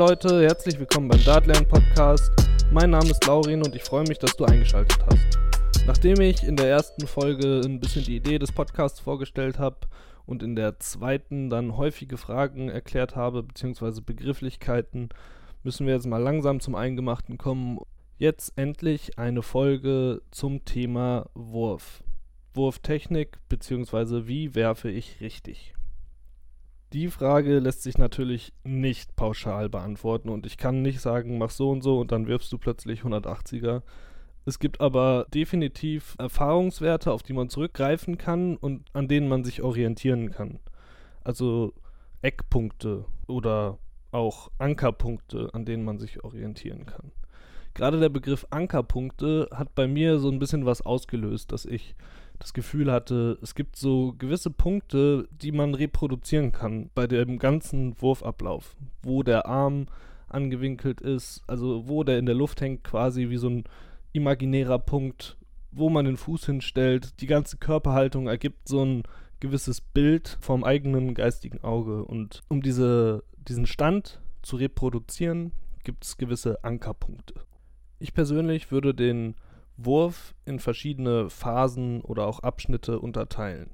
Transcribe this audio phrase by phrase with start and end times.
[0.00, 2.32] Leute, herzlich willkommen beim Dartland Podcast.
[2.72, 5.38] Mein Name ist Laurin und ich freue mich, dass du eingeschaltet hast.
[5.86, 9.76] Nachdem ich in der ersten Folge ein bisschen die Idee des Podcasts vorgestellt habe
[10.24, 15.10] und in der zweiten dann häufige Fragen erklärt habe, beziehungsweise Begrifflichkeiten,
[15.64, 17.78] müssen wir jetzt mal langsam zum Eingemachten kommen.
[18.16, 22.02] Jetzt endlich eine Folge zum Thema Wurf.
[22.54, 25.74] Wurftechnik, beziehungsweise wie werfe ich richtig.
[26.92, 31.70] Die Frage lässt sich natürlich nicht pauschal beantworten und ich kann nicht sagen, mach so
[31.70, 33.82] und so und dann wirfst du plötzlich 180er.
[34.44, 39.62] Es gibt aber definitiv Erfahrungswerte, auf die man zurückgreifen kann und an denen man sich
[39.62, 40.58] orientieren kann.
[41.22, 41.74] Also
[42.22, 43.78] Eckpunkte oder
[44.10, 47.12] auch Ankerpunkte, an denen man sich orientieren kann.
[47.74, 51.94] Gerade der Begriff Ankerpunkte hat bei mir so ein bisschen was ausgelöst, dass ich
[52.40, 58.00] das Gefühl hatte, es gibt so gewisse Punkte, die man reproduzieren kann bei dem ganzen
[58.00, 59.86] Wurfablauf, wo der Arm
[60.28, 63.64] angewinkelt ist, also wo der in der Luft hängt, quasi wie so ein
[64.12, 65.36] imaginärer Punkt,
[65.70, 67.20] wo man den Fuß hinstellt.
[67.20, 69.02] Die ganze Körperhaltung ergibt so ein
[69.38, 72.04] gewisses Bild vom eigenen geistigen Auge.
[72.04, 75.52] Und um diese, diesen Stand zu reproduzieren,
[75.84, 77.34] gibt es gewisse Ankerpunkte.
[77.98, 79.34] Ich persönlich würde den
[79.84, 83.70] Wurf in verschiedene Phasen oder auch Abschnitte unterteilen.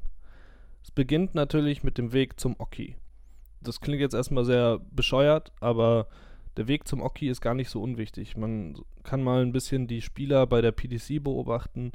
[0.82, 2.96] Es beginnt natürlich mit dem Weg zum Oki.
[3.60, 6.06] Das klingt jetzt erstmal sehr bescheuert, aber
[6.56, 8.36] der Weg zum Oki ist gar nicht so unwichtig.
[8.36, 11.92] Man kann mal ein bisschen die Spieler bei der PDC beobachten.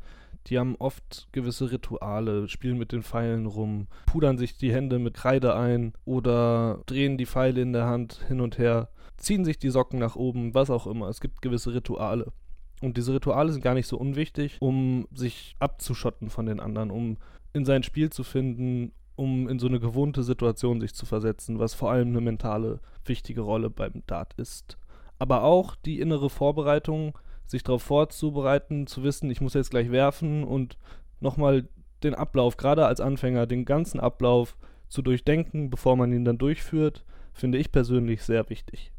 [0.47, 5.13] Die haben oft gewisse Rituale, spielen mit den Pfeilen rum, pudern sich die Hände mit
[5.13, 9.69] Kreide ein oder drehen die Pfeile in der Hand hin und her, ziehen sich die
[9.69, 11.09] Socken nach oben, was auch immer.
[11.09, 12.31] Es gibt gewisse Rituale.
[12.81, 17.17] Und diese Rituale sind gar nicht so unwichtig, um sich abzuschotten von den anderen, um
[17.53, 21.75] in sein Spiel zu finden, um in so eine gewohnte Situation sich zu versetzen, was
[21.75, 24.77] vor allem eine mentale wichtige Rolle beim Dart ist.
[25.19, 30.43] Aber auch die innere Vorbereitung, sich darauf vorzubereiten, zu wissen, ich muss jetzt gleich werfen
[30.43, 30.77] und
[31.19, 31.67] nochmal
[32.01, 37.05] den Ablauf, gerade als Anfänger, den ganzen Ablauf zu durchdenken, bevor man ihn dann durchführt,
[37.33, 38.91] finde ich persönlich sehr wichtig.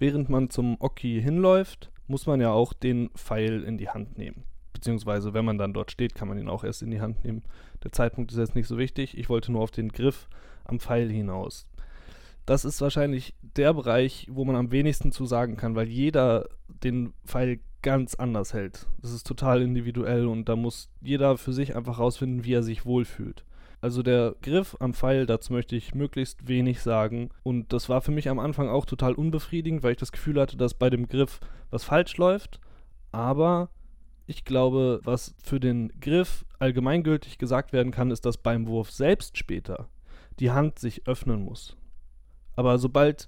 [0.00, 4.44] Während man zum Oki hinläuft, muss man ja auch den Pfeil in die Hand nehmen.
[4.72, 7.42] Beziehungsweise, wenn man dann dort steht, kann man ihn auch erst in die Hand nehmen.
[7.84, 9.16] Der Zeitpunkt ist jetzt nicht so wichtig.
[9.16, 10.28] Ich wollte nur auf den Griff
[10.64, 11.66] am Pfeil hinaus.
[12.46, 17.12] Das ist wahrscheinlich der Bereich, wo man am wenigsten zu sagen kann, weil jeder den
[17.24, 18.86] Pfeil ganz anders hält.
[19.00, 22.84] Das ist total individuell und da muss jeder für sich einfach rausfinden, wie er sich
[22.84, 23.44] wohlfühlt.
[23.82, 27.30] Also der Griff am Pfeil, dazu möchte ich möglichst wenig sagen.
[27.42, 30.56] Und das war für mich am Anfang auch total unbefriedigend, weil ich das Gefühl hatte,
[30.56, 32.60] dass bei dem Griff was falsch läuft.
[33.10, 33.70] Aber
[34.28, 39.36] ich glaube, was für den Griff allgemeingültig gesagt werden kann, ist, dass beim Wurf selbst
[39.36, 39.88] später
[40.38, 41.76] die Hand sich öffnen muss.
[42.54, 43.26] Aber sobald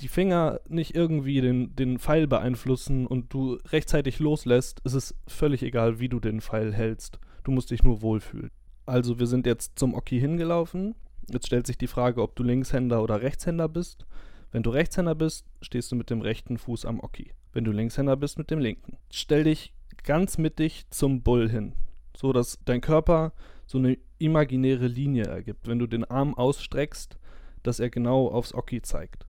[0.00, 5.62] die Finger nicht irgendwie den, den Pfeil beeinflussen und du rechtzeitig loslässt, ist es völlig
[5.62, 7.20] egal, wie du den Pfeil hältst.
[7.44, 8.50] Du musst dich nur wohlfühlen.
[8.90, 10.96] Also wir sind jetzt zum Oki hingelaufen.
[11.28, 14.04] Jetzt stellt sich die Frage, ob du Linkshänder oder Rechtshänder bist.
[14.50, 17.32] Wenn du Rechtshänder bist, stehst du mit dem rechten Fuß am Oki.
[17.52, 18.96] Wenn du Linkshänder bist, mit dem linken.
[19.12, 21.74] Stell dich ganz mittig zum Bull hin,
[22.16, 23.32] so dass dein Körper
[23.64, 25.68] so eine imaginäre Linie ergibt.
[25.68, 27.16] Wenn du den Arm ausstreckst,
[27.62, 29.24] dass er genau aufs Oki zeigt.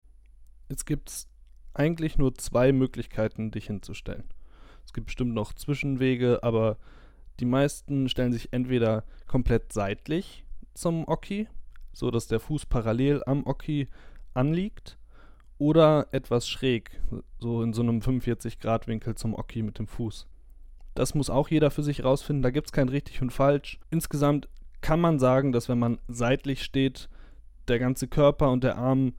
[0.70, 1.28] Jetzt gibt es
[1.74, 4.24] eigentlich nur zwei Möglichkeiten, dich hinzustellen.
[4.86, 6.78] Es gibt bestimmt noch Zwischenwege, aber
[7.40, 11.48] die meisten stellen sich entweder komplett seitlich zum Oki,
[11.92, 13.88] so dass der Fuß parallel am Oki
[14.34, 14.98] anliegt,
[15.58, 17.02] oder etwas schräg,
[17.38, 20.26] so in so einem 45-Grad-Winkel zum Oki mit dem Fuß.
[20.94, 23.78] Das muss auch jeder für sich rausfinden, da gibt es kein richtig und falsch.
[23.90, 24.48] Insgesamt
[24.80, 27.10] kann man sagen, dass wenn man seitlich steht,
[27.68, 29.12] der ganze Körper und der Arm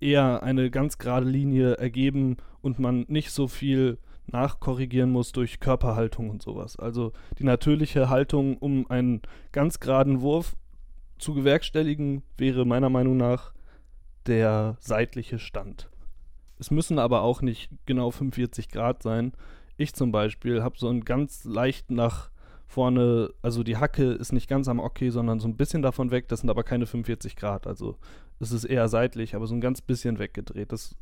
[0.00, 3.98] eher eine ganz gerade Linie ergeben und man nicht so viel
[4.32, 6.76] nachkorrigieren muss durch Körperhaltung und sowas.
[6.78, 9.22] Also die natürliche Haltung, um einen
[9.52, 10.56] ganz geraden Wurf
[11.18, 13.52] zu gewerkstelligen, wäre meiner Meinung nach
[14.26, 15.88] der seitliche Stand.
[16.58, 19.32] Es müssen aber auch nicht genau 45 Grad sein.
[19.76, 22.30] Ich zum Beispiel habe so einen ganz leicht nach
[22.66, 26.28] vorne, also die Hacke ist nicht ganz am Okay, sondern so ein bisschen davon weg.
[26.28, 27.66] Das sind aber keine 45 Grad.
[27.66, 27.96] Also
[28.40, 30.72] es ist eher seitlich, aber so ein ganz bisschen weggedreht.
[30.72, 30.96] Das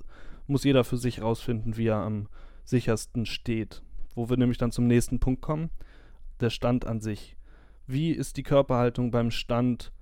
[0.47, 2.29] muss jeder für sich rausfinden, wie er am
[2.67, 3.83] sichersten steht.
[4.15, 5.71] Wo wir nämlich dann zum nächsten Punkt kommen.
[6.41, 7.37] Der Stand an sich.
[7.87, 9.93] Wie ist die Körperhaltung beim Stand?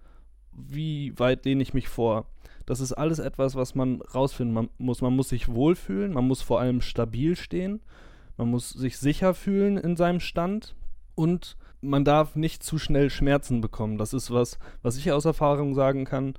[0.52, 2.26] Wie weit lehne ich mich vor?
[2.66, 5.02] Das ist alles etwas, was man rausfinden muss.
[5.02, 7.80] Man muss sich wohlfühlen, man muss vor allem stabil stehen,
[8.36, 10.74] man muss sich sicher fühlen in seinem Stand
[11.14, 13.98] und man darf nicht zu schnell Schmerzen bekommen.
[13.98, 16.34] Das ist was, was ich aus Erfahrung sagen kann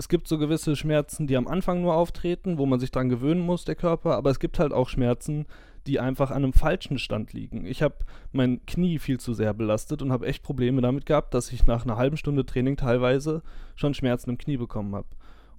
[0.00, 3.44] es gibt so gewisse Schmerzen, die am Anfang nur auftreten, wo man sich dran gewöhnen
[3.44, 5.44] muss, der Körper, aber es gibt halt auch Schmerzen,
[5.86, 7.66] die einfach an einem falschen Stand liegen.
[7.66, 7.96] Ich habe
[8.32, 11.84] mein Knie viel zu sehr belastet und habe echt Probleme damit gehabt, dass ich nach
[11.84, 13.42] einer halben Stunde Training teilweise
[13.76, 15.08] schon Schmerzen im Knie bekommen habe.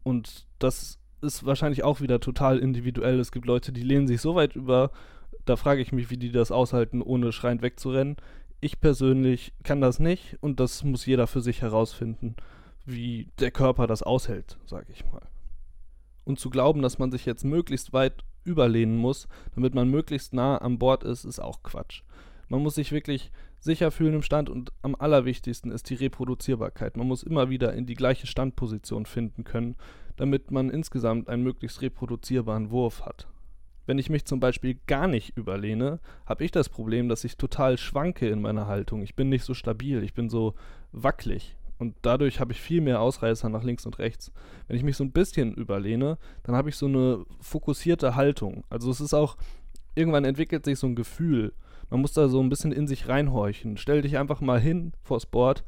[0.02, 3.20] Und das ist wahrscheinlich auch wieder total individuell.
[3.20, 4.90] Es gibt Leute, die lehnen sich so weit über,
[5.46, 8.16] da frage ich mich, wie die das aushalten, ohne schreiend wegzurennen.
[8.60, 12.36] Ich persönlich kann das nicht und das muss jeder für sich herausfinden,
[12.86, 15.22] wie der Körper das aushält, sage ich mal.
[16.24, 20.58] Und zu glauben, dass man sich jetzt möglichst weit überlehnen muss, damit man möglichst nah
[20.58, 22.04] an Bord ist, ist auch Quatsch.
[22.48, 26.98] Man muss sich wirklich sicher fühlen im Stand und am allerwichtigsten ist die Reproduzierbarkeit.
[26.98, 29.76] Man muss immer wieder in die gleiche Standposition finden können,
[30.18, 33.28] damit man insgesamt einen möglichst reproduzierbaren Wurf hat.
[33.86, 37.78] Wenn ich mich zum Beispiel gar nicht überlehne, habe ich das Problem, dass ich total
[37.78, 39.02] schwanke in meiner Haltung.
[39.02, 40.56] Ich bin nicht so stabil, ich bin so
[40.92, 41.56] wackelig.
[41.82, 44.32] Und dadurch habe ich viel mehr Ausreißer nach links und rechts.
[44.68, 48.64] Wenn ich mich so ein bisschen überlehne, dann habe ich so eine fokussierte Haltung.
[48.70, 49.36] Also es ist auch,
[49.96, 51.54] irgendwann entwickelt sich so ein Gefühl.
[51.90, 53.78] Man muss da so ein bisschen in sich reinhorchen.
[53.78, 55.64] Stell dich einfach mal hin vors Board,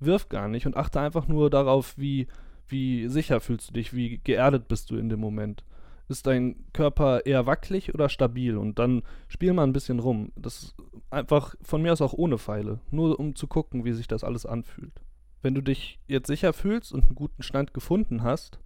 [0.00, 2.26] wirf gar nicht und achte einfach nur darauf, wie,
[2.68, 5.64] wie sicher fühlst du dich, wie geerdet bist du in dem Moment.
[6.10, 8.58] Ist dein Körper eher wackelig oder stabil?
[8.58, 10.30] Und dann spiel mal ein bisschen rum.
[10.36, 10.74] Das ist
[11.08, 12.80] einfach von mir aus auch ohne Pfeile.
[12.90, 15.00] Nur um zu gucken, wie sich das alles anfühlt.
[15.44, 18.58] Wenn du dich jetzt sicher fühlst und einen guten Stand gefunden hast,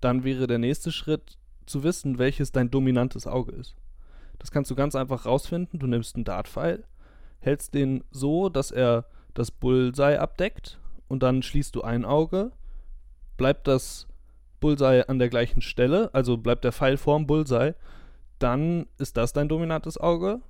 [0.00, 3.76] dann wäre der nächste Schritt zu wissen, welches dein dominantes Auge ist.
[4.40, 5.78] Das kannst du ganz einfach rausfinden.
[5.78, 6.82] Du nimmst einen Dartpfeil,
[7.38, 12.50] hältst den so, dass er das Bullseye abdeckt und dann schließt du ein Auge,
[13.36, 14.08] bleibt das
[14.58, 17.76] Bullseye an der gleichen Stelle, also bleibt der Pfeil vorm Bullseye,
[18.40, 20.40] dann ist das dein dominantes Auge.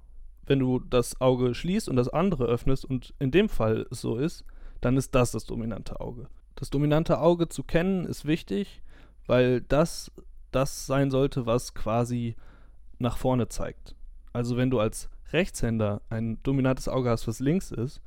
[0.46, 4.16] Wenn du das Auge schließt und das andere öffnest und in dem Fall es so
[4.16, 4.46] ist,
[4.86, 6.28] dann ist das das dominante Auge.
[6.54, 8.82] Das dominante Auge zu kennen ist wichtig,
[9.26, 10.12] weil das
[10.52, 12.36] das sein sollte, was quasi
[13.00, 13.96] nach vorne zeigt.
[14.32, 18.00] Also wenn du als Rechtshänder ein dominantes Auge hast, was links ist,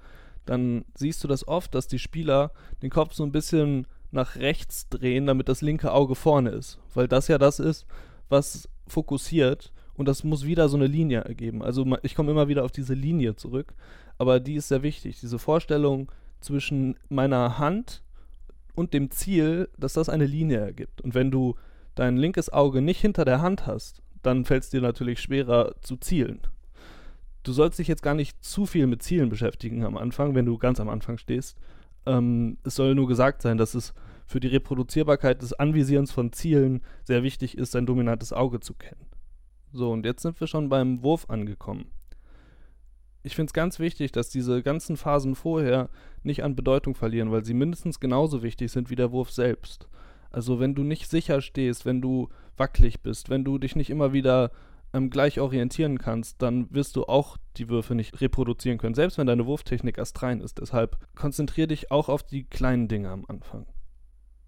[0.45, 4.87] dann siehst du das oft, dass die Spieler den Kopf so ein bisschen nach rechts
[4.87, 6.79] drehen, damit das linke Auge vorne ist.
[6.93, 7.87] Weil das ja das ist,
[8.29, 11.61] was fokussiert und das muss wieder so eine Linie ergeben.
[11.61, 13.73] Also ich komme immer wieder auf diese Linie zurück,
[14.17, 15.19] aber die ist sehr wichtig.
[15.19, 16.09] Diese Vorstellung,
[16.39, 18.03] zwischen meiner Hand
[18.75, 21.01] und dem Ziel, dass das eine Linie ergibt.
[21.01, 21.55] Und wenn du
[21.95, 25.97] dein linkes Auge nicht hinter der Hand hast, dann fällt es dir natürlich schwerer zu
[25.97, 26.41] zielen.
[27.43, 30.57] Du sollst dich jetzt gar nicht zu viel mit Zielen beschäftigen am Anfang, wenn du
[30.57, 31.57] ganz am Anfang stehst.
[32.05, 33.93] Ähm, es soll nur gesagt sein, dass es
[34.25, 39.05] für die Reproduzierbarkeit des Anvisierens von Zielen sehr wichtig ist, sein dominantes Auge zu kennen.
[39.71, 41.85] So, und jetzt sind wir schon beim Wurf angekommen
[43.23, 45.89] ich finde es ganz wichtig, dass diese ganzen Phasen vorher
[46.23, 49.89] nicht an Bedeutung verlieren, weil sie mindestens genauso wichtig sind wie der Wurf selbst.
[50.31, 54.13] Also wenn du nicht sicher stehst, wenn du wackelig bist, wenn du dich nicht immer
[54.13, 54.51] wieder
[54.93, 59.27] ähm, gleich orientieren kannst, dann wirst du auch die Würfe nicht reproduzieren können, selbst wenn
[59.27, 60.59] deine Wurftechnik astrein ist.
[60.59, 63.65] Deshalb konzentriere dich auch auf die kleinen Dinge am Anfang.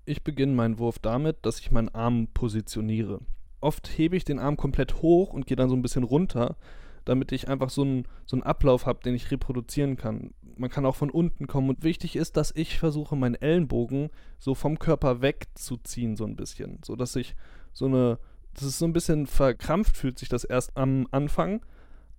[0.06, 3.19] Ich beginne meinen Wurf damit, dass ich meinen Arm positioniere.
[3.59, 6.57] Oft hebe ich den Arm komplett hoch und gehe dann so ein bisschen runter,
[7.06, 10.33] damit ich einfach so einen, so Ablauf habe, den ich reproduzieren kann.
[10.57, 14.55] Man kann auch von unten kommen und wichtig ist, dass ich versuche, meinen Ellenbogen so
[14.55, 17.36] vom Körper wegzuziehen, so ein bisschen, so dass ich
[17.74, 18.20] so eine,
[18.53, 21.65] das ist so ein bisschen verkrampft, fühlt sich das erst am Anfang,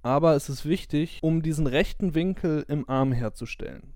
[0.03, 3.93] aber es ist wichtig, um diesen rechten Winkel im Arm herzustellen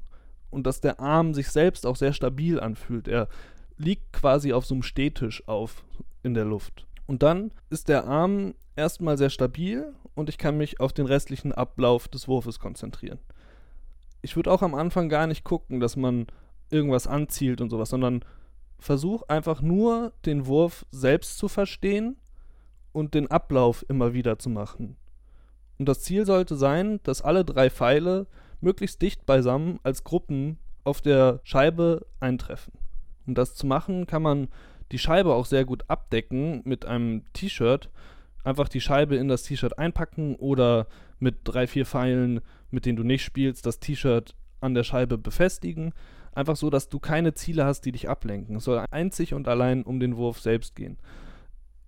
[0.51, 3.09] und dass der Arm sich selbst auch sehr stabil anfühlt.
[3.09, 3.29] Er
[3.77, 5.85] liegt quasi auf so einem Stehtisch auf
[6.23, 6.87] in der Luft.
[7.07, 11.53] Und dann ist der Arm erstmal sehr stabil und ich kann mich auf den restlichen
[11.53, 13.19] Ablauf des Wurfes konzentrieren.
[14.23, 16.27] Ich würde auch am Anfang gar nicht gucken, dass man
[16.71, 18.25] irgendwas anzielt und sowas, sondern
[18.79, 22.17] versuch einfach nur den Wurf selbst zu verstehen
[22.93, 24.97] und den Ablauf immer wieder zu machen.
[25.79, 28.27] Und das Ziel sollte sein, dass alle drei Pfeile
[28.61, 32.73] möglichst dicht beisammen als Gruppen auf der Scheibe eintreffen.
[33.27, 34.49] Um das zu machen, kann man
[34.93, 37.91] die Scheibe auch sehr gut abdecken mit einem T-Shirt,
[38.45, 40.87] einfach die Scheibe in das T-Shirt einpacken oder
[41.19, 42.41] mit drei, vier Pfeilen,
[42.71, 45.93] mit denen du nicht spielst, das T-Shirt an der Scheibe befestigen.
[46.33, 48.57] Einfach so, dass du keine Ziele hast, die dich ablenken.
[48.57, 50.99] Es soll einzig und allein um den Wurf selbst gehen.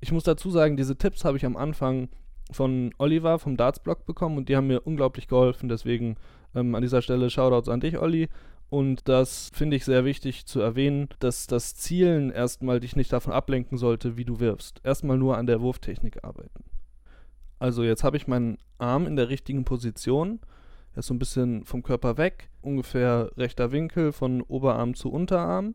[0.01, 2.09] Ich muss dazu sagen, diese Tipps habe ich am Anfang
[2.51, 5.69] von Oliver vom Darts-Blog bekommen und die haben mir unglaublich geholfen.
[5.69, 6.17] Deswegen
[6.55, 8.29] ähm, an dieser Stelle Shoutouts an dich, Olli.
[8.71, 13.33] Und das finde ich sehr wichtig zu erwähnen, dass das Zielen erstmal dich nicht davon
[13.33, 14.81] ablenken sollte, wie du wirfst.
[14.85, 16.65] Erstmal nur an der Wurftechnik arbeiten.
[17.59, 20.41] Also jetzt habe ich meinen Arm in der richtigen Position.
[20.95, 25.75] Er ist so ein bisschen vom Körper weg, ungefähr rechter Winkel von Oberarm zu Unterarm.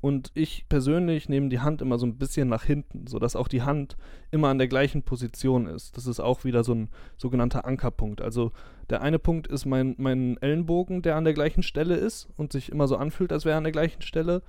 [0.00, 3.62] Und ich persönlich nehme die Hand immer so ein bisschen nach hinten, sodass auch die
[3.62, 3.96] Hand
[4.30, 5.96] immer an der gleichen Position ist.
[5.96, 8.20] Das ist auch wieder so ein sogenannter Ankerpunkt.
[8.20, 8.52] Also
[8.90, 12.70] der eine Punkt ist mein, mein Ellenbogen, der an der gleichen Stelle ist und sich
[12.70, 14.42] immer so anfühlt, als wäre er an der gleichen Stelle.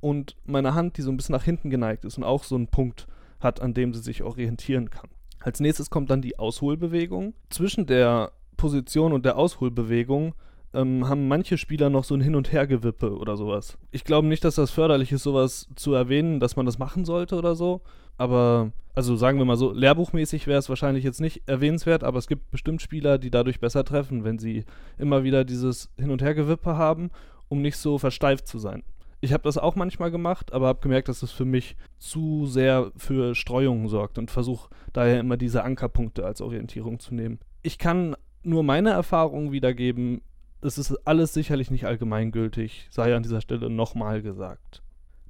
[0.00, 2.68] Und meine Hand, die so ein bisschen nach hinten geneigt ist und auch so einen
[2.68, 3.06] Punkt
[3.40, 5.10] hat, an dem sie sich orientieren kann.
[5.40, 7.34] Als nächstes kommt dann die Ausholbewegung.
[7.50, 10.34] Zwischen der Position und der Ausholbewegung
[10.74, 13.78] ähm, haben manche Spieler noch so ein Hin- und Hergewippe oder sowas.
[13.90, 17.36] Ich glaube nicht, dass das förderlich ist, sowas zu erwähnen, dass man das machen sollte
[17.36, 17.82] oder so.
[18.18, 22.26] Aber, also sagen wir mal so, lehrbuchmäßig wäre es wahrscheinlich jetzt nicht erwähnenswert, aber es
[22.26, 24.64] gibt bestimmt Spieler, die dadurch besser treffen, wenn sie
[24.98, 27.10] immer wieder dieses Hin- und Hergewippe haben,
[27.48, 28.82] um nicht so versteift zu sein.
[29.20, 32.90] Ich habe das auch manchmal gemacht, aber habe gemerkt, dass es für mich zu sehr
[32.96, 37.38] für Streuungen sorgt und versuche daher immer diese Ankerpunkte als Orientierung zu nehmen.
[37.62, 40.22] Ich kann nur meine Erfahrungen wiedergeben,
[40.62, 44.82] es ist alles sicherlich nicht allgemeingültig, sei an dieser Stelle nochmal gesagt.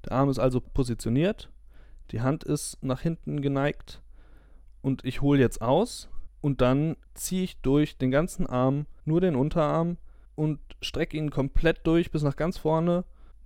[0.04, 1.50] Der Arm ist also positioniert,
[2.10, 4.02] die Hand ist nach hinten geneigt
[4.82, 6.08] und ich hole jetzt aus
[6.40, 9.96] und dann ziehe ich durch den ganzen Arm, nur den Unterarm
[10.34, 13.04] und strecke ihn komplett durch bis nach ganz vorne.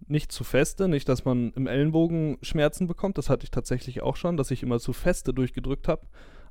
[0.09, 4.17] Nicht zu feste, nicht, dass man im Ellenbogen Schmerzen bekommt, das hatte ich tatsächlich auch
[4.17, 6.07] schon, dass ich immer zu feste durchgedrückt habe.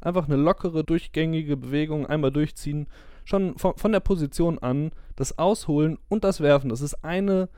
[0.06, 2.88] Einfach eine lockere, durchgängige Bewegung einmal durchziehen
[3.24, 7.50] schon von, von der Position an, das Ausholen und das Werfen, das ist eine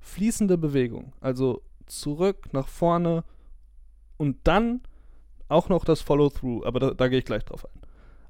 [0.00, 1.14] fließende Bewegung.
[1.20, 3.24] Also zurück, nach vorne
[4.18, 4.82] und dann
[5.48, 7.80] auch noch das Follow-through, aber da, da gehe ich gleich drauf ein.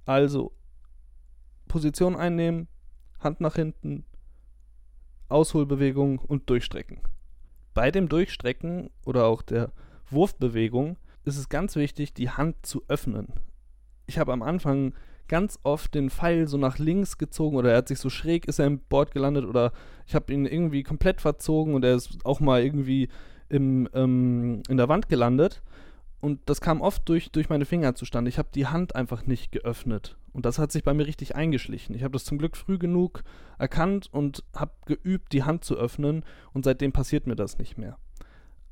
[0.07, 0.53] Also
[1.67, 2.69] Position einnehmen,
[3.19, 4.05] Hand nach hinten,
[5.29, 7.01] Ausholbewegung und Durchstrecken.
[7.73, 9.73] Bei dem Durchstrecken oder auch der
[10.11, 13.33] Wurfbewegung ist es ganz wichtig, die Hand zu öffnen.
[14.07, 14.95] Ich habe am Anfang
[15.29, 18.59] ganz oft den Pfeil so nach links gezogen oder er hat sich so schräg, ist
[18.59, 19.73] er im Board gelandet oder
[20.07, 23.09] ich habe ihn irgendwie komplett verzogen und er ist auch mal irgendwie
[23.49, 25.63] im, ähm, in der Wand gelandet.
[26.21, 28.31] Und das kam oft durch, durch meine Finger zustande.
[28.31, 30.17] Ich habe die Hand einfach nicht geöffnet.
[30.33, 31.95] Und das hat sich bei mir richtig eingeschlichen.
[31.95, 33.23] Ich habe das zum Glück früh genug
[33.59, 36.25] erkannt und habe geübt, die Hand zu öffnen.
[36.55, 37.99] Und seitdem passiert mir das nicht mehr.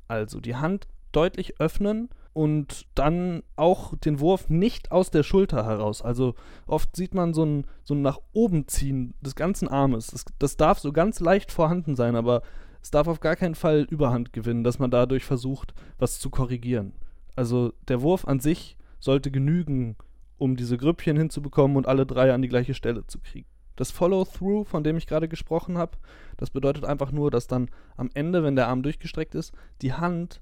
[0.07, 6.01] Also die Hand deutlich öffnen und dann auch den Wurf nicht aus der Schulter heraus.
[6.01, 6.33] Also
[6.65, 10.07] oft sieht man so ein, so ein nach oben ziehen des ganzen Armes.
[10.07, 12.41] Das, das darf so ganz leicht vorhanden sein, aber
[12.81, 16.93] es darf auf gar keinen Fall Überhand gewinnen, dass man dadurch versucht, was zu korrigieren.
[17.35, 19.95] Also der Wurf an sich sollte genügen,
[20.37, 23.47] um diese Grüppchen hinzubekommen und alle drei an die gleiche Stelle zu kriegen.
[23.75, 25.97] Das Follow-through, von dem ich gerade gesprochen habe,
[26.37, 30.41] das bedeutet einfach nur, dass dann am Ende, wenn der Arm durchgestreckt ist, die Hand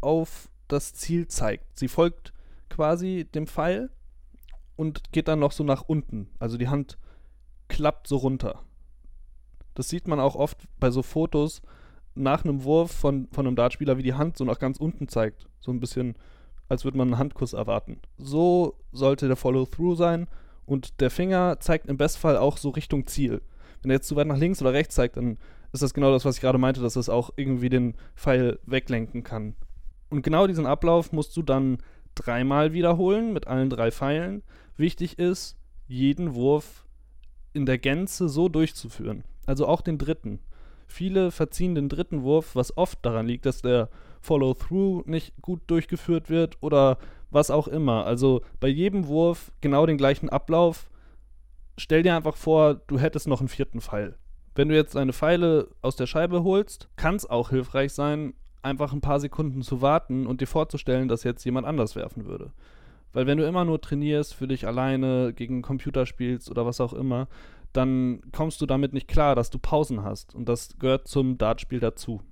[0.00, 1.78] auf das Ziel zeigt.
[1.78, 2.32] Sie folgt
[2.68, 3.90] quasi dem Pfeil
[4.76, 6.28] und geht dann noch so nach unten.
[6.38, 6.98] Also die Hand
[7.68, 8.62] klappt so runter.
[9.74, 11.62] Das sieht man auch oft bei so Fotos
[12.14, 15.46] nach einem Wurf von, von einem Dartspieler, wie die Hand so nach ganz unten zeigt.
[15.60, 16.16] So ein bisschen,
[16.68, 18.00] als würde man einen Handkuss erwarten.
[18.18, 20.26] So sollte der Follow-through sein
[20.66, 23.40] und der Finger zeigt im Bestfall auch so Richtung Ziel.
[23.82, 25.38] Wenn er jetzt zu weit nach links oder rechts zeigt, dann
[25.72, 29.22] ist das genau das, was ich gerade meinte, dass es auch irgendwie den Pfeil weglenken
[29.22, 29.54] kann.
[30.10, 31.78] Und genau diesen Ablauf musst du dann
[32.14, 34.42] dreimal wiederholen mit allen drei Pfeilen.
[34.76, 36.86] Wichtig ist, jeden Wurf
[37.52, 39.24] in der Gänze so durchzuführen.
[39.46, 40.40] Also auch den dritten.
[40.86, 43.88] Viele verziehen den dritten Wurf, was oft daran liegt, dass der
[44.20, 46.98] Follow-through nicht gut durchgeführt wird oder
[47.30, 48.06] was auch immer.
[48.06, 50.90] Also bei jedem Wurf genau den gleichen Ablauf.
[51.76, 54.16] Stell dir einfach vor, du hättest noch einen vierten Pfeil.
[54.54, 58.92] Wenn du jetzt eine Pfeile aus der Scheibe holst, kann es auch hilfreich sein, einfach
[58.92, 62.52] ein paar Sekunden zu warten und dir vorzustellen, dass jetzt jemand anders werfen würde.
[63.12, 66.92] Weil wenn du immer nur trainierst, für dich alleine gegen Computer spielst oder was auch
[66.92, 67.28] immer,
[67.72, 70.34] dann kommst du damit nicht klar, dass du Pausen hast.
[70.34, 72.22] Und das gehört zum Dartspiel dazu.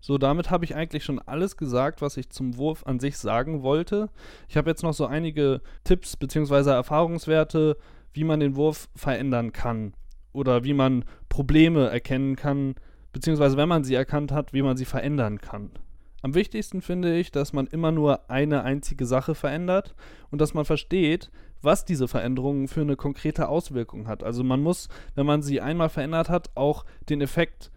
[0.00, 3.62] So, damit habe ich eigentlich schon alles gesagt, was ich zum Wurf an sich sagen
[3.62, 4.08] wollte.
[4.48, 6.70] Ich habe jetzt noch so einige Tipps bzw.
[6.70, 7.76] Erfahrungswerte,
[8.12, 9.92] wie man den Wurf verändern kann
[10.32, 12.76] oder wie man Probleme erkennen kann,
[13.12, 15.70] beziehungsweise wenn man sie erkannt hat, wie man sie verändern kann.
[16.22, 19.94] Am wichtigsten finde ich, dass man immer nur eine einzige Sache verändert
[20.30, 21.30] und dass man versteht,
[21.62, 24.22] was diese Veränderung für eine konkrete Auswirkung hat.
[24.22, 27.70] Also man muss, wenn man sie einmal verändert hat, auch den Effekt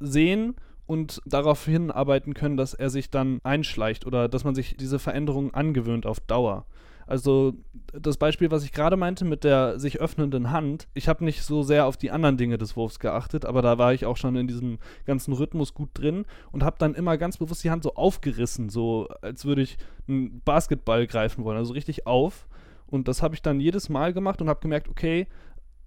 [0.00, 4.98] sehen und darauf hinarbeiten können, dass er sich dann einschleicht oder dass man sich diese
[4.98, 6.66] Veränderung angewöhnt auf Dauer.
[7.06, 7.54] Also
[7.92, 11.62] das Beispiel, was ich gerade meinte mit der sich öffnenden Hand, ich habe nicht so
[11.62, 14.46] sehr auf die anderen Dinge des Wurfs geachtet, aber da war ich auch schon in
[14.46, 18.70] diesem ganzen Rhythmus gut drin und habe dann immer ganz bewusst die Hand so aufgerissen,
[18.70, 19.76] so als würde ich
[20.08, 22.46] einen Basketball greifen wollen, also richtig auf.
[22.86, 25.26] Und das habe ich dann jedes Mal gemacht und habe gemerkt, okay,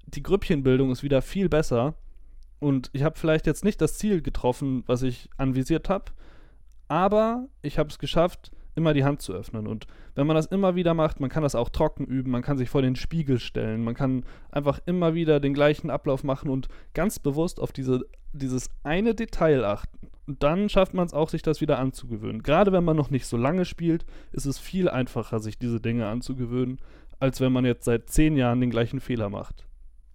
[0.06, 1.96] die Grüppchenbildung ist wieder viel besser
[2.60, 6.12] und ich habe vielleicht jetzt nicht das Ziel getroffen, was ich anvisiert habe,
[6.88, 9.68] Aber ich habe es geschafft, immer die Hand zu öffnen.
[9.68, 12.58] Und wenn man das immer wieder macht, man kann das auch trocken üben, man kann
[12.58, 16.68] sich vor den Spiegel stellen, man kann einfach immer wieder den gleichen Ablauf machen und
[16.94, 20.10] ganz bewusst auf diese, dieses eine Detail achten.
[20.28, 22.44] Und dann schafft man es auch, sich das wieder anzugewöhnen.
[22.44, 26.08] Gerade wenn man noch nicht so lange spielt, ist es viel einfacher, sich diese Dinge
[26.08, 26.80] anzugewöhnen,
[27.20, 29.66] als wenn man jetzt seit zehn Jahren den gleichen Fehler macht.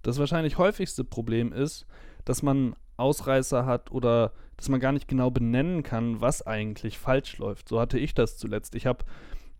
[0.02, 1.87] Das wahrscheinlich häufigste Problem ist,
[2.25, 7.38] dass man Ausreißer hat oder dass man gar nicht genau benennen kann, was eigentlich falsch
[7.38, 7.69] läuft.
[7.69, 8.76] So hatte ich das zuletzt.
[8.76, 9.04] Ich habe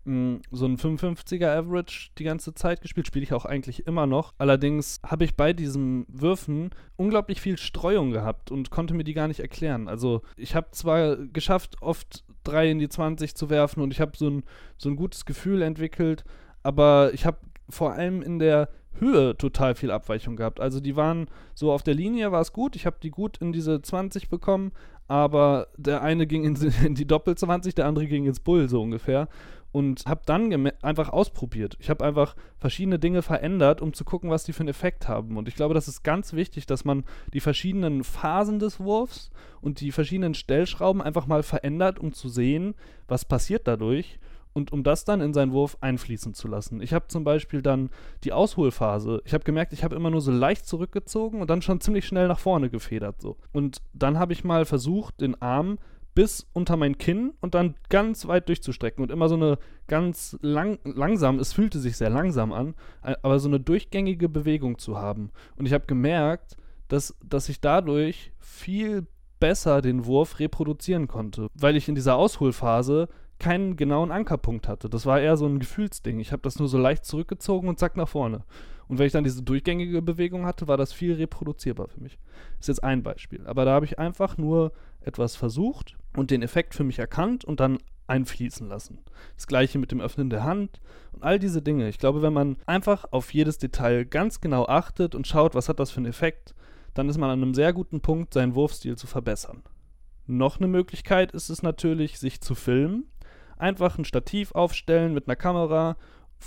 [0.05, 4.33] hm, so ein 55er Average die ganze Zeit gespielt, spiele ich auch eigentlich immer noch.
[4.39, 9.27] Allerdings habe ich bei diesen Würfen unglaublich viel Streuung gehabt und konnte mir die gar
[9.27, 9.89] nicht erklären.
[9.89, 14.17] Also ich habe zwar geschafft, oft drei in die 20 zu werfen und ich habe
[14.17, 14.45] so ein,
[14.79, 16.23] so ein gutes Gefühl entwickelt,
[16.63, 18.69] aber ich habe vor allem in der
[18.99, 20.61] Höhe total viel Abweichung gehabt.
[20.61, 22.77] Also die waren so auf der Linie war es gut.
[22.77, 24.73] Ich habe die gut in diese 20 bekommen,
[25.09, 28.83] aber der eine ging in, in die Doppel 20, der andere ging ins Bull so
[28.83, 29.29] ungefähr
[29.73, 31.77] und habe dann einfach ausprobiert.
[31.81, 35.39] Ich habe einfach verschiedene Dinge verändert, um zu gucken, was die für einen Effekt haben.
[35.39, 39.31] Und ich glaube, das ist ganz wichtig, dass man die verschiedenen Phasen des Wurfs
[39.63, 42.75] und die verschiedenen Stellschrauben einfach mal verändert, um zu sehen,
[43.09, 44.19] was passiert dadurch
[44.53, 46.81] und um das dann in seinen Wurf einfließen zu lassen.
[46.81, 47.91] Ich habe zum Beispiel dann
[48.25, 49.23] die Ausholphase.
[49.25, 52.29] Ich habe gemerkt, ich habe immer nur so leicht zurückgezogen und dann schon ziemlich schnell
[52.29, 53.21] nach vorne gefedert.
[53.21, 53.37] So.
[53.53, 55.79] Und dann habe ich mal versucht, den Arm
[56.15, 60.79] bis unter mein Kinn und dann ganz weit durchzustrecken und immer so eine ganz lang,
[60.85, 65.31] langsam, es fühlte sich sehr langsam an, aber so eine durchgängige Bewegung zu haben.
[65.57, 66.57] Und ich habe gemerkt,
[66.89, 69.07] dass, dass ich dadurch viel
[69.41, 73.09] besser den Wurf reproduzieren konnte, weil ich in dieser Ausholphase
[73.43, 74.89] keinen genauen Ankerpunkt hatte.
[74.89, 76.21] Das war eher so ein Gefühlsding.
[76.21, 78.45] Ich habe das nur so leicht zurückgezogen und zack nach vorne.
[78.89, 82.19] Und wenn ich dann diese durchgängige Bewegung hatte, war das viel reproduzierbar für mich.
[82.61, 83.47] Ist jetzt ein Beispiel.
[83.47, 87.59] Aber da habe ich einfach nur etwas versucht und den Effekt für mich erkannt und
[87.59, 88.99] dann einfließen lassen.
[89.35, 90.81] Das gleiche mit dem Öffnen der Hand
[91.13, 91.89] und all diese Dinge.
[91.89, 95.81] Ich glaube, wenn man einfach auf jedes Detail ganz genau achtet und schaut, was hat
[95.81, 96.55] das für einen Effekt,
[96.95, 99.63] dann ist man an einem sehr guten Punkt, seinen Wurfstil zu verbessern.
[100.27, 103.07] Noch eine Möglichkeit ist es natürlich, sich zu filmen
[103.63, 105.97] einfach ein Stativ aufstellen mit einer Kamera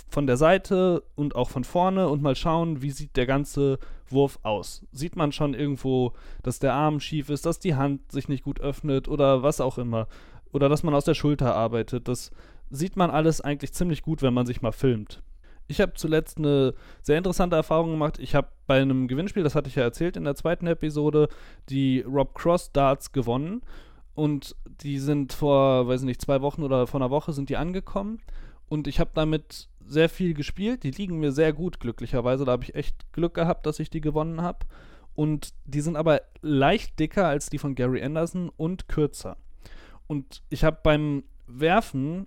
[0.08, 4.38] von der Seite und auch von vorne und mal schauen, wie sieht der ganze Wurf
[4.42, 4.84] aus.
[4.92, 8.60] Sieht man schon irgendwo, dass der Arm schief ist, dass die Hand sich nicht gut
[8.60, 10.06] öffnet oder was auch immer.
[10.52, 12.08] Oder dass man aus der Schulter arbeitet.
[12.08, 12.30] Das
[12.70, 15.22] sieht man alles eigentlich ziemlich gut, wenn man sich mal filmt.
[15.68, 18.18] Ich habe zuletzt eine sehr interessante Erfahrung gemacht.
[18.20, 21.28] Ich habe bei einem Gewinnspiel, das hatte ich ja erzählt in der zweiten Episode,
[21.68, 23.62] die Rob Cross Darts gewonnen.
[24.16, 28.18] Und die sind vor, weiß nicht, zwei Wochen oder vor einer Woche sind die angekommen.
[28.66, 30.84] Und ich habe damit sehr viel gespielt.
[30.84, 32.46] Die liegen mir sehr gut, glücklicherweise.
[32.46, 34.60] Da habe ich echt Glück gehabt, dass ich die gewonnen habe.
[35.14, 39.36] Und die sind aber leicht dicker als die von Gary Anderson und kürzer.
[40.06, 42.26] Und ich habe beim Werfen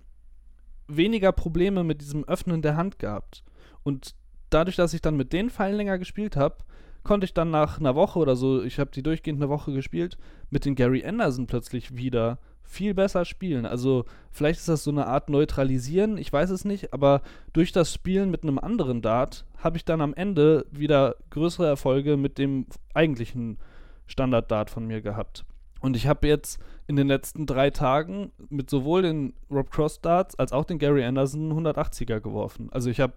[0.86, 3.42] weniger Probleme mit diesem Öffnen der Hand gehabt.
[3.82, 4.14] Und
[4.48, 6.58] dadurch, dass ich dann mit den Pfeilen länger gespielt habe,
[7.02, 10.18] konnte ich dann nach einer Woche oder so, ich habe die durchgehend eine Woche gespielt,
[10.50, 13.66] mit den Gary Anderson plötzlich wieder viel besser spielen.
[13.66, 17.92] Also vielleicht ist das so eine Art Neutralisieren, ich weiß es nicht, aber durch das
[17.92, 22.66] Spielen mit einem anderen Dart habe ich dann am Ende wieder größere Erfolge mit dem
[22.94, 23.58] eigentlichen
[24.06, 25.44] Standard-Dart von mir gehabt.
[25.80, 30.38] Und ich habe jetzt in den letzten drei Tagen mit sowohl den Rob Cross Darts
[30.38, 32.68] als auch den Gary Anderson 180er geworfen.
[32.70, 33.14] Also ich habe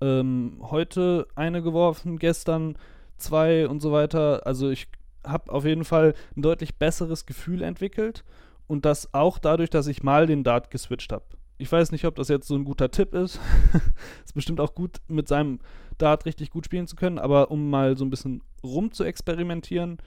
[0.00, 2.76] ähm, heute eine geworfen, gestern
[3.18, 4.46] zwei und so weiter.
[4.46, 4.88] Also ich
[5.24, 8.24] habe auf jeden Fall ein deutlich besseres Gefühl entwickelt
[8.66, 11.24] und das auch dadurch, dass ich mal den Dart geswitcht habe.
[11.58, 13.40] Ich weiß nicht, ob das jetzt so ein guter Tipp ist.
[14.24, 15.60] ist bestimmt auch gut, mit seinem
[15.98, 19.98] Dart richtig gut spielen zu können, aber um mal so ein bisschen rum zu experimentieren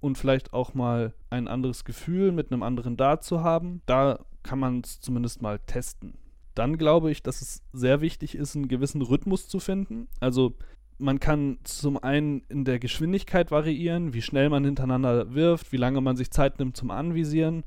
[0.00, 4.58] und vielleicht auch mal ein anderes Gefühl mit einem anderen Dart zu haben, da kann
[4.58, 6.14] man es zumindest mal testen.
[6.54, 10.08] Dann glaube ich, dass es sehr wichtig ist, einen gewissen Rhythmus zu finden.
[10.20, 10.54] Also
[10.98, 16.00] man kann zum einen in der Geschwindigkeit variieren, wie schnell man hintereinander wirft, wie lange
[16.00, 17.64] man sich Zeit nimmt zum Anvisieren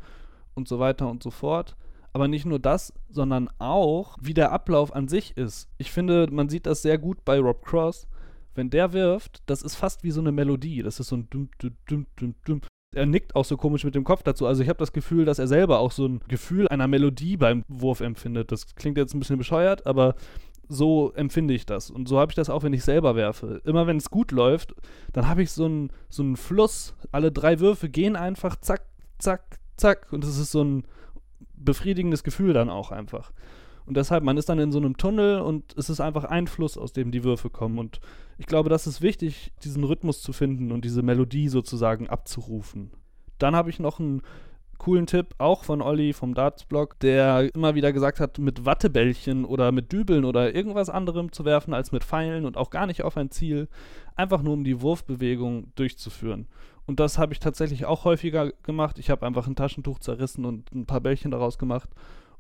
[0.54, 1.76] und so weiter und so fort.
[2.14, 5.70] Aber nicht nur das, sondern auch, wie der Ablauf an sich ist.
[5.78, 8.08] Ich finde, man sieht das sehr gut bei Rob Cross.
[8.56, 10.82] Wenn der wirft, das ist fast wie so eine Melodie.
[10.82, 12.62] Das ist so ein dum, dum, dum, dum, dum.
[12.96, 14.48] Er nickt auch so komisch mit dem Kopf dazu.
[14.48, 17.64] Also ich habe das Gefühl, dass er selber auch so ein Gefühl einer Melodie beim
[17.68, 18.52] Wurf empfindet.
[18.52, 20.16] Das klingt jetzt ein bisschen bescheuert, aber
[20.70, 21.90] so empfinde ich das.
[21.90, 23.62] Und so habe ich das auch, wenn ich selber werfe.
[23.66, 24.76] Immer wenn es gut läuft,
[25.14, 26.94] dann habe ich so einen so Fluss.
[27.12, 28.86] Alle drei Würfe gehen einfach zack,
[29.18, 30.12] zack, zack.
[30.12, 30.84] Und es ist so ein
[31.56, 33.32] befriedigendes Gefühl dann auch einfach.
[33.86, 36.78] Und deshalb, man ist dann in so einem Tunnel und es ist einfach ein Fluss,
[36.78, 37.80] aus dem die Würfe kommen.
[37.80, 38.02] Und
[38.38, 42.92] ich glaube, das ist wichtig, diesen Rhythmus zu finden und diese Melodie sozusagen abzurufen.
[43.38, 44.24] Dann habe ich noch einen
[44.78, 49.72] coolen Tipp, auch von Olli vom Darts-Blog, der immer wieder gesagt hat, mit Wattebällchen oder
[49.72, 53.18] mit Dübeln oder irgendwas anderem zu werfen als mit Pfeilen und auch gar nicht auf
[53.18, 53.68] ein Ziel,
[54.16, 56.48] einfach nur um die Wurfbewegung durchzuführen.
[56.86, 58.98] Und das habe ich tatsächlich auch häufiger gemacht.
[58.98, 61.90] Ich habe einfach ein Taschentuch zerrissen und ein paar Bällchen daraus gemacht.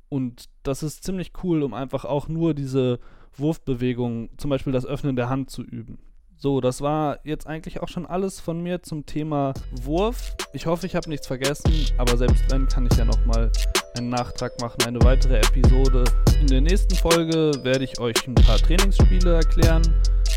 [0.10, 3.00] Und das ist ziemlich cool, um einfach auch nur diese
[3.36, 6.00] Wurfbewegung, zum Beispiel das Öffnen der Hand zu üben.
[6.40, 10.36] So, das war jetzt eigentlich auch schon alles von mir zum Thema Wurf.
[10.54, 13.52] Ich hoffe, ich habe nichts vergessen, aber selbst wenn, kann ich ja nochmal
[13.98, 16.04] einen Nachtrag machen, eine weitere Episode.
[16.40, 19.82] In der nächsten Folge werde ich euch ein paar Trainingsspiele erklären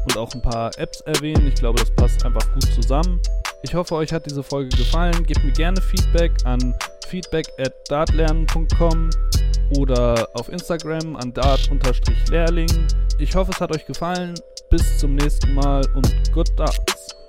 [0.04, 1.46] und auch ein paar Apps erwähnen.
[1.46, 3.20] Ich glaube, das passt einfach gut zusammen.
[3.62, 5.22] Ich hoffe, euch hat diese Folge gefallen.
[5.26, 6.74] Gebt mir gerne Feedback an
[7.08, 9.10] feedback at dartlernen.com
[9.76, 12.86] oder auf Instagram an dart-lehrling.
[13.18, 14.34] Ich hoffe, es hat euch gefallen.
[14.70, 17.19] Bis zum nächsten Mal und good darts.